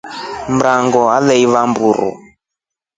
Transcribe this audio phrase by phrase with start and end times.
[0.53, 2.09] Mrango arewa aeva mburu.